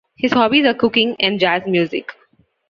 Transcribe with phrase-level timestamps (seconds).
[0.17, 2.11] His hobbies are cooking and jazz music.